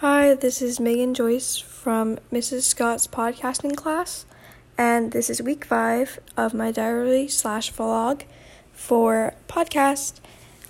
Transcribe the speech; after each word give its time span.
Hi, 0.00 0.34
this 0.34 0.62
is 0.62 0.78
Megan 0.78 1.12
Joyce 1.12 1.58
from 1.58 2.20
Mrs. 2.32 2.62
Scott's 2.62 3.08
podcasting 3.08 3.74
class, 3.74 4.26
and 4.78 5.10
this 5.10 5.28
is 5.28 5.42
week 5.42 5.64
five 5.64 6.20
of 6.36 6.54
my 6.54 6.70
diary 6.70 7.26
slash 7.26 7.72
vlog 7.72 8.22
for 8.72 9.34
podcast. 9.48 10.20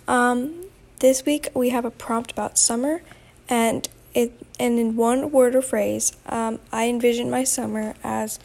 Um, 0.08 0.64
this 1.00 1.26
week 1.26 1.50
we 1.52 1.68
have 1.68 1.84
a 1.84 1.90
prompt 1.90 2.30
about 2.32 2.56
summer, 2.56 3.02
and 3.50 3.86
it 4.14 4.32
and 4.58 4.78
in 4.78 4.96
one 4.96 5.30
word 5.30 5.54
or 5.54 5.60
phrase, 5.60 6.16
um, 6.24 6.58
I 6.72 6.88
envision 6.88 7.28
my 7.28 7.44
summer 7.44 7.96
as 8.02 8.38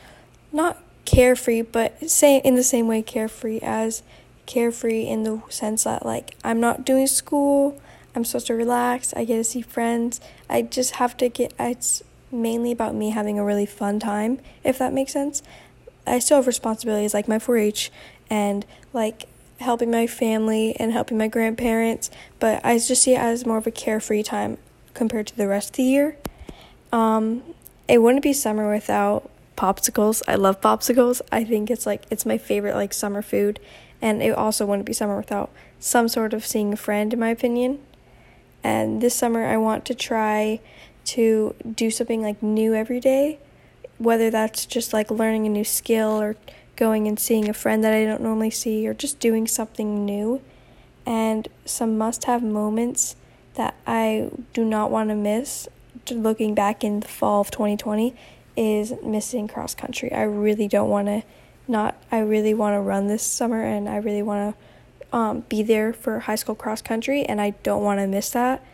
not 0.52 0.84
carefree, 1.06 1.62
but 1.62 2.10
say 2.10 2.40
in 2.40 2.56
the 2.56 2.62
same 2.64 2.90
way 2.90 3.02
carefree 3.02 3.62
as 3.62 4.04
carefree 4.46 5.04
in 5.04 5.24
the 5.24 5.44
sense 5.48 5.86
that 5.86 6.06
like 6.06 6.36
I'm 6.44 6.60
not 6.60 6.84
doing 6.84 7.08
school. 7.08 7.80
I'm 8.16 8.24
supposed 8.24 8.48
to 8.48 8.54
relax. 8.54 9.14
I 9.16 9.26
get 9.26 9.38
to 9.38 9.44
see 9.44 9.62
friends. 9.62 10.22
I 10.50 10.62
just 10.62 10.96
have 10.96 11.18
to 11.18 11.30
get. 11.30 11.54
It's 11.60 12.04
mainly 12.32 12.72
about 12.72 12.96
me 12.96 13.12
having 13.12 13.40
a 13.40 13.44
really 13.44 13.66
fun 13.66 14.00
time, 14.00 14.40
if 14.64 14.78
that 14.80 14.94
makes 14.94 15.14
sense. 15.14 15.42
I 16.06 16.20
still 16.20 16.38
have 16.38 16.48
responsibilities 16.48 17.14
like 17.14 17.28
my 17.28 17.40
4 17.40 17.58
H 17.58 17.92
and 18.30 18.66
like 18.92 19.28
helping 19.60 19.90
my 19.90 20.08
family 20.08 20.76
and 20.80 20.92
helping 20.92 21.18
my 21.18 21.28
grandparents, 21.28 22.12
but 22.40 22.64
I 22.66 22.78
just 22.78 23.04
see 23.04 23.14
it 23.14 23.20
as 23.20 23.46
more 23.46 23.58
of 23.58 23.68
a 23.68 23.72
carefree 23.72 24.24
time 24.24 24.58
compared 24.94 25.28
to 25.28 25.38
the 25.38 25.48
rest 25.48 25.70
of 25.70 25.76
the 25.78 25.84
year. 25.84 26.18
Um, 26.92 27.44
it 27.88 28.02
wouldn't 28.02 28.24
be 28.24 28.34
summer 28.34 28.72
without 28.72 29.30
popsicles. 29.56 30.22
I 30.28 30.36
love 30.36 30.62
popsicles. 30.62 31.22
I 31.32 31.44
think 31.44 31.72
it's 31.72 31.86
like 31.86 32.04
it's 32.10 32.26
my 32.26 32.38
favorite 32.38 32.76
like 32.76 32.94
summer 32.94 33.22
food, 33.22 33.60
and 34.02 34.22
it 34.22 34.36
also 34.36 34.66
wouldn't 34.66 34.86
be 34.86 34.94
summer 34.94 35.18
without 35.18 35.50
some 35.80 36.08
sort 36.08 36.34
of 36.34 36.46
seeing 36.46 36.74
a 36.74 36.78
friend 36.78 37.14
in 37.14 37.20
my 37.20 37.30
opinion. 37.30 37.80
And 38.64 39.02
this 39.02 39.14
summer, 39.14 39.46
I 39.46 39.58
want 39.58 39.86
to 39.86 39.96
try 39.96 40.60
to 41.06 41.56
do 41.76 41.92
something 41.92 42.22
like 42.22 42.42
new 42.42 42.74
every 42.74 43.00
day, 43.00 43.40
whether 43.98 44.30
that's 44.30 44.66
just 44.66 44.94
like 44.94 45.12
learning 45.12 45.46
a 45.46 45.50
new 45.50 45.66
skill 45.66 46.22
or 46.22 46.36
going 46.76 47.08
and 47.08 47.20
seeing 47.20 47.50
a 47.50 47.54
friend 47.54 47.84
that 47.84 47.94
I 47.94 48.06
don't 48.06 48.22
normally 48.22 48.50
see 48.50 48.88
or 48.88 48.94
just 48.94 49.20
doing 49.20 49.48
something 49.48 50.06
new. 50.06 50.42
And 51.06 51.48
some 51.66 51.98
must 51.98 52.24
have 52.24 52.42
moments 52.42 53.16
that 53.56 53.76
I 53.86 54.30
do 54.54 54.64
not 54.64 54.90
want 54.90 55.10
to 55.10 55.16
miss 55.16 55.68
looking 56.10 56.56
back 56.56 56.84
in 56.84 57.02
the 57.02 57.08
fall 57.08 57.42
of 57.42 57.52
2020 57.52 58.16
is 58.56 58.94
missing 59.04 59.48
cross 59.48 59.76
country. 59.76 60.12
I 60.12 60.24
really 60.24 60.68
don't 60.68 60.90
want 60.90 61.08
to 61.08 61.24
not 61.68 61.96
I 62.12 62.20
really 62.20 62.54
want 62.54 62.76
to 62.76 62.82
run 62.82 63.08
this 63.08 63.24
summer 63.24 63.64
and 63.64 63.88
I 63.88 63.98
really 63.98 64.22
want 64.22 64.54
to 64.56 64.64
um, 65.14 65.42
be 65.48 65.64
there 65.64 65.94
for 65.94 66.20
high 66.20 66.36
school 66.36 66.56
cross 66.56 66.82
country, 66.82 67.24
and 67.24 67.40
I 67.40 67.52
don't 67.62 67.84
want 67.84 68.00
to 68.00 68.08
miss 68.08 68.32
that. 68.32 68.66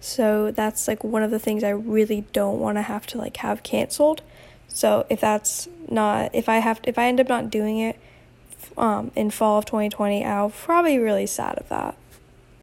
So 0.00 0.52
that's 0.52 0.86
like 0.86 1.02
one 1.02 1.24
of 1.24 1.32
the 1.32 1.40
things 1.40 1.64
I 1.64 1.70
really 1.70 2.24
don't 2.32 2.60
want 2.60 2.78
to 2.78 2.82
have 2.82 3.06
to 3.08 3.18
like 3.18 3.36
have 3.38 3.64
canceled. 3.64 4.22
So 4.68 5.06
if 5.10 5.20
that's 5.20 5.68
not 5.88 6.32
if 6.32 6.48
I 6.48 6.58
have 6.58 6.80
if 6.84 6.98
I 6.98 7.08
end 7.08 7.20
up 7.20 7.28
not 7.28 7.50
doing 7.50 7.78
it 7.78 7.98
um, 8.76 9.10
in 9.16 9.30
fall 9.30 9.58
of 9.58 9.64
2020, 9.64 10.24
I'll 10.24 10.50
probably 10.50 10.96
be 10.96 11.02
really 11.02 11.26
sad 11.26 11.58
of 11.58 11.68
that. 11.68 11.96